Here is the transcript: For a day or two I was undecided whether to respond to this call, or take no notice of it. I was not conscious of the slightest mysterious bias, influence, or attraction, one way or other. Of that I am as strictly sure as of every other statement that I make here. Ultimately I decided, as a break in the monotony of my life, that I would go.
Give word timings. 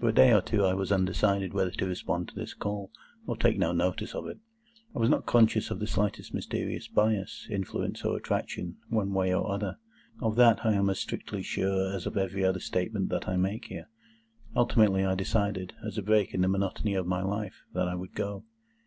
For 0.00 0.08
a 0.08 0.14
day 0.14 0.32
or 0.32 0.40
two 0.40 0.64
I 0.64 0.72
was 0.72 0.90
undecided 0.90 1.52
whether 1.52 1.70
to 1.72 1.84
respond 1.86 2.28
to 2.28 2.34
this 2.34 2.54
call, 2.54 2.90
or 3.26 3.36
take 3.36 3.58
no 3.58 3.70
notice 3.72 4.14
of 4.14 4.26
it. 4.26 4.38
I 4.96 4.98
was 4.98 5.10
not 5.10 5.26
conscious 5.26 5.70
of 5.70 5.78
the 5.78 5.86
slightest 5.86 6.32
mysterious 6.32 6.88
bias, 6.88 7.46
influence, 7.50 8.02
or 8.02 8.16
attraction, 8.16 8.78
one 8.88 9.12
way 9.12 9.34
or 9.34 9.50
other. 9.52 9.76
Of 10.22 10.36
that 10.36 10.64
I 10.64 10.72
am 10.72 10.88
as 10.88 11.00
strictly 11.00 11.42
sure 11.42 11.92
as 11.94 12.06
of 12.06 12.16
every 12.16 12.44
other 12.46 12.60
statement 12.60 13.10
that 13.10 13.28
I 13.28 13.36
make 13.36 13.66
here. 13.66 13.90
Ultimately 14.56 15.04
I 15.04 15.14
decided, 15.14 15.74
as 15.86 15.98
a 15.98 16.02
break 16.02 16.32
in 16.32 16.40
the 16.40 16.48
monotony 16.48 16.94
of 16.94 17.06
my 17.06 17.20
life, 17.22 17.60
that 17.74 17.88
I 17.88 17.94
would 17.94 18.14
go. 18.14 18.44